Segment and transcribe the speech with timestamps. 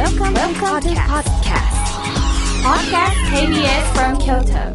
[0.00, 1.76] Welcome, Welcome to podcast.
[2.64, 4.72] Podcast KBS from Kyoto.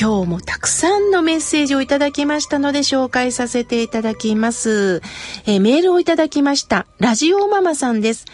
[0.00, 5.02] 今日もたくさんのメッセージをいただきましたので紹介させていただきます。
[5.44, 6.86] えー、メールをいただきました。
[7.00, 8.26] ラジオママさんです。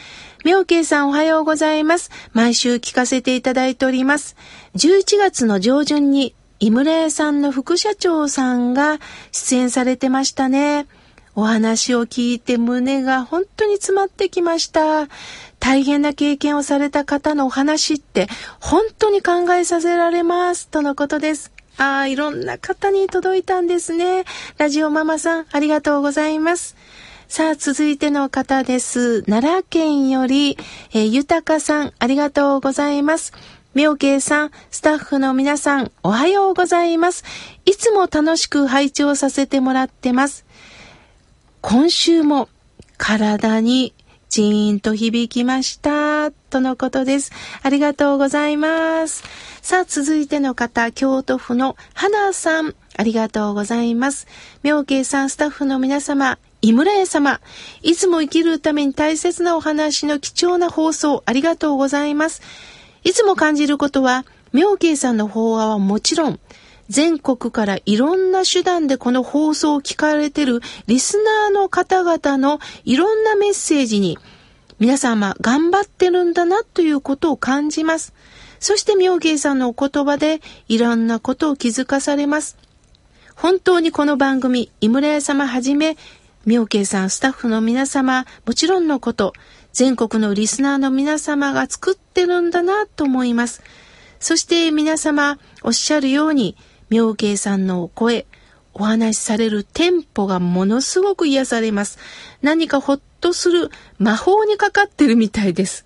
[0.45, 2.11] 妙慶さんおはようございます。
[2.35, 4.37] 毎週聞かせていただいております。
[4.75, 8.98] 11月の上旬に井村屋さんの副社長さんが
[9.32, 10.87] 出演されてましたね。
[11.39, 15.06] お話を聞いて胸が本当に詰まってきました。
[15.61, 18.27] 大変な経験をされた方のお話って
[18.59, 20.66] 本当に考えさせられます。
[20.66, 21.52] とのことです。
[21.77, 24.24] ああ、いろんな方に届いたんですね。
[24.56, 26.74] ラジオママさん、ありがとうございます。
[27.28, 29.23] さあ、続いての方です。
[29.23, 30.59] 奈良県より、
[30.92, 33.33] えー、ゆたかさん、ありがとうございます。
[33.75, 37.23] みょうけいさん、スタッフの皆さん、おはようございます。
[37.64, 40.48] いつも楽しく拝聴させてもらってます。
[41.61, 42.48] 今週も
[42.97, 43.93] 体に
[44.29, 46.31] ジーンと響きました。
[46.31, 47.33] とのことです。
[47.62, 49.25] ありがとうございます。
[49.61, 52.75] さあ、続いての方、京都府の花さん。
[52.97, 54.28] ありがとうございます。
[54.62, 57.41] 妙慶さん、スタッフの皆様、井村屋様、
[57.83, 62.41] いつも生きるために大切なお話の貴重な放送ありがとうございます。
[63.03, 66.41] いつも感じることは、妙慶さんの法話はもちろん、
[66.89, 74.19] 全国からいろんな手段でこの放送を聞かれてるリスナーの方々のいろんなメッセージに、
[74.78, 78.14] 皆様頑張ってるんだなということを感じます。
[78.61, 82.56] そして妙慶さんのお言葉でいろんなことを気づかされます。
[83.34, 85.97] 本当にこの番組、井村屋様はじめ、
[86.47, 89.33] 妙慶さん、スタッフの皆様、もちろんのこと、
[89.72, 93.62] 全国のリスナーの皆様が作ってるんだなと思います。
[94.19, 96.56] そして皆様おっしゃるように、
[96.91, 98.27] 妙慶さんのお声、
[98.75, 101.98] お話しされるテンポがものすごく癒されます。
[102.42, 105.84] 何かほっとする魔法にかかってるみたいです。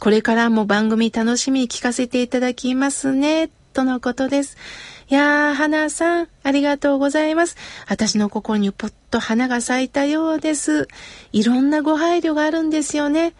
[0.00, 4.56] これからも番組楽しみに聞かせていただきますね、とのことです。
[5.08, 7.56] いやー、花さん、ありがとうございます。
[7.86, 10.88] 私の心にぽっと花が咲いたようです。
[11.32, 13.34] いろんなご配慮があるんですよね。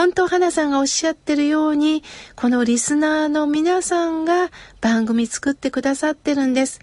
[0.00, 2.02] 本当、花さんがおっしゃってるように、
[2.34, 4.48] このリスナーの皆さんが
[4.80, 6.80] 番組作ってくださってるんです。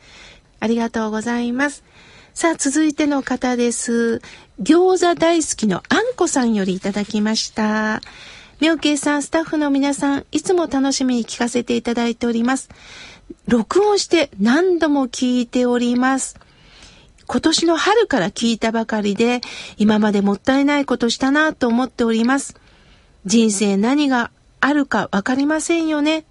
[0.60, 1.84] ありがとうございます。
[2.36, 4.22] さあ、続いての方です。
[4.62, 8.02] 餃子大好きのあんこさんよりいただきました。
[8.60, 12.70] 妙慶さん、スタッフの皆さん、いつも楽しみに聞かせていただいております。
[13.48, 16.38] 録音して何度も聞いております。
[17.26, 19.42] 今年の春から聞いたばかりで、
[19.78, 22.54] 今までもったいないことしたなと思っております。
[23.28, 26.24] 人生何があるかわかりませんよね。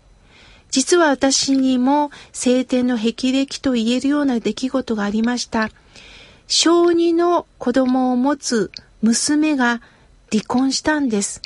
[0.70, 5.68] 実は私にも晴天の霹靂と言えるような出来事がありました。
[6.48, 8.70] 小児の子供を持つ
[9.02, 9.82] 娘が
[10.32, 11.42] 離婚したんです。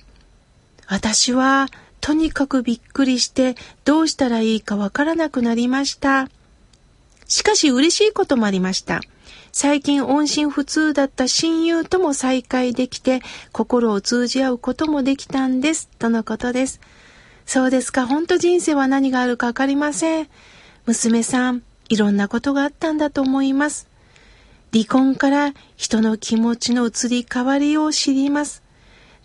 [0.86, 1.66] 私は
[2.00, 6.28] とにかくびっくりしてどうしたらいいかわからなくなりました。
[7.26, 9.00] しかし嬉しいこともありました。
[9.52, 13.20] 最近音信不通だった親友とも再会できて
[13.52, 15.88] 心を通じ合うこともできたんです。
[15.98, 16.80] とのことです。
[17.46, 18.06] そうですか。
[18.06, 20.28] ほんと人生は何があるかわかりません。
[20.86, 23.88] 娘さん、いろんなことがあったんだと思います。
[24.72, 28.62] 離婚から人の気持ちの移り変わりを知ります。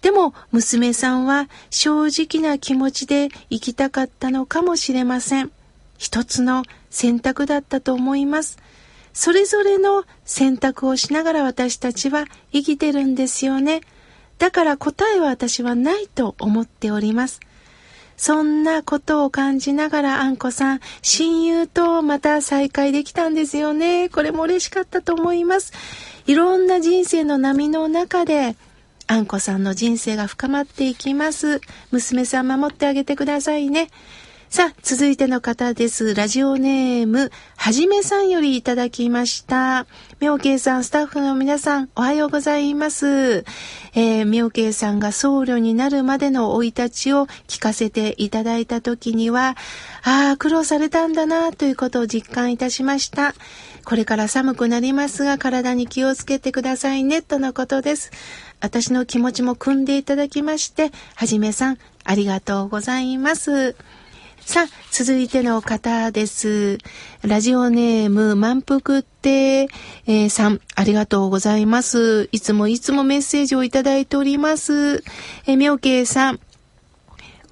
[0.01, 5.51] でも娘さんは正直な気持ちで生きたかったのかもしれません。
[5.97, 8.57] 一つの選択だったと思います。
[9.15, 13.79] それぞれの選択をしながら私たちは生きてるんですよね。
[14.39, 17.39] だから答えは私はないと思っております。
[18.17, 24.09] そんなことを感じながらあんこさん、親友とまた再会できたんですよね。
[24.09, 25.71] これも嬉しかったと思います。
[26.27, 28.57] いろんな人生の波の中で
[29.07, 31.61] あんこさんの人生が深まっていきます。
[31.91, 33.89] 娘さん守ってあげてくださいね。
[34.49, 36.15] さあ、続いての方です。
[36.15, 39.85] ラジオネーム、はじめさんよりいただきました。
[40.21, 43.43] 妙慶さん、スタッフの皆さん、おはようございます。
[43.95, 49.57] えー、妙慶さんが僧侶になるまでの生い立ちを聞かせていただいた時には、
[50.03, 53.33] ああ、苦労されたんだな、ということを実感いたしました。
[53.83, 58.11] これから寒くなりますが、体に気をつけてくださいね、とのことです。
[58.61, 63.75] 私の気持ちも汲んでいただきまして、はじめさん、ありがとうございます。
[64.45, 66.77] さあ、続いての方です。
[67.23, 69.63] ラジオネーム、満腹って、
[70.05, 72.29] えー、さん、ありがとうございます。
[72.31, 75.03] いつもいつもメッセージをいただいております。
[75.47, 76.39] えー、みょうけいさん、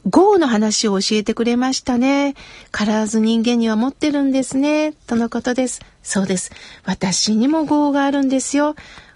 [0.08, 2.36] ゴーの話を教えてくれましたね。
[2.72, 4.94] 必ず人間には持ってるんですね。
[4.94, 5.82] とのことです。
[6.04, 6.52] そうです。
[6.86, 8.76] 私にもゴーがあるんですよ。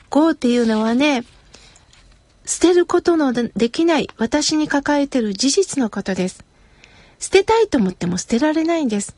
[0.09, 1.25] ゴーっていうのはね、
[2.43, 6.43] 捨てることのできない私に抱えてる事実のことです。
[7.19, 9.15] 捨てたいと思っても捨てられないんです。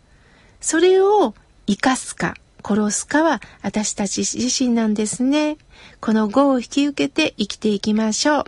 [0.62, 1.34] それを
[1.68, 5.58] 生かすか、殺すかは私たち自身なんですね。
[6.00, 8.44] この業を引き受けて生きていきましょう。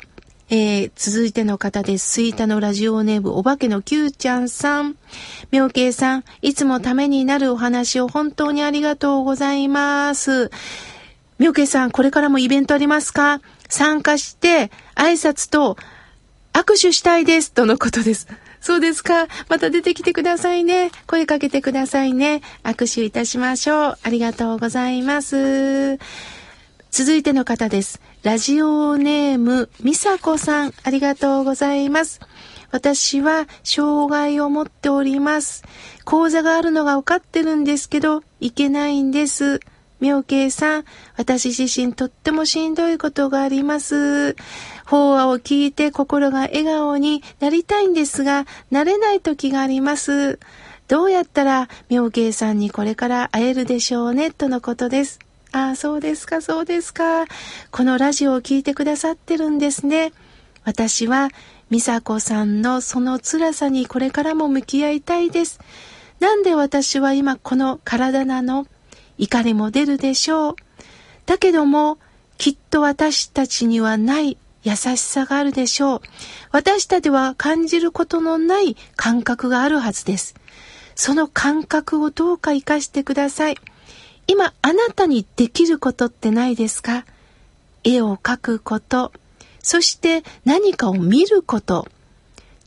[0.54, 2.10] えー、続いての方です。
[2.10, 4.98] スイタのラジオネーム、お化けの Q ちゃんさん。
[5.50, 10.52] 妙慶さん、いつもためになるお話を本当にありがとうございます。
[11.40, 13.40] 妙慶さん、これからもイベントありますか？
[13.70, 15.78] 参加して挨拶と
[16.52, 17.54] 握手したいです。
[17.54, 18.28] とのことです。
[18.62, 19.28] そうですか。
[19.50, 20.92] また出てきてくださいね。
[21.08, 22.42] 声かけてくださいね。
[22.64, 23.98] 握手いたしましょう。
[24.04, 25.98] ありがとうございます。
[26.92, 28.02] 続いての方です。
[28.22, 32.20] ラジオネーム、みさこさん、ありがとうございます。
[32.70, 35.64] 私は障害を持っております。
[36.06, 39.60] 講座があるのが分かってるんですけど、行けないんです。
[40.02, 44.36] 妙慶さん、私自身とってもしんどいことがあります。
[44.86, 50.40] 法話を聞いて心が笑顔になりたいんですが、なれない時があります。
[50.88, 55.20] どうやったら妙慶さんにこれから会えるでしょうね、とのことです。
[55.54, 57.26] ああ、そうですか、そうですか。
[57.72, 60.12] このラジオを聴いてくださってるんですね。
[60.64, 61.30] 私は、
[61.70, 65.60] 美佐子さんのその辛さにこれからも向き合いたいです。
[66.20, 68.68] なんで私は今この体なの？
[69.18, 70.56] 怒りも出るでしょう。
[71.26, 71.98] だけども、
[72.38, 76.02] きっと私たちにはない優しさがあるでしょう。
[76.52, 80.36] 私たちは感じることのない感覚があるはずです。
[80.96, 83.58] その感覚をどうか活かしてください。
[84.28, 87.06] 今あなたにできることってないですか？
[87.84, 89.12] 絵を描くこと、
[89.64, 91.88] そして何かを見ること、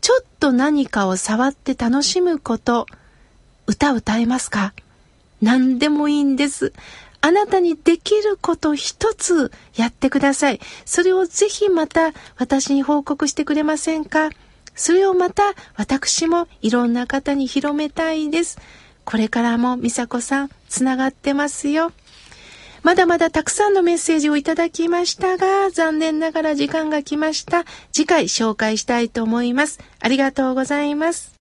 [0.00, 2.86] ちょっと何かを触って楽しむこと、
[3.66, 4.74] 歌歌えますか？
[5.44, 6.72] 何でもいいんです。
[7.20, 10.60] あなたにできること一つやってください。
[10.84, 14.30] それをぜひまた私に報告してくれませんか？
[14.74, 18.58] それをまた私もいろんな方に広めたいです。
[19.04, 21.92] これからも美佐子さん、つながってますよ。
[22.82, 27.64] まだまだたくさんのメッセージをいただきましたが、残念ながら時間が来ました。
[27.92, 29.78] 次回紹介したいと思います。
[30.00, 31.34] ありがとうございます。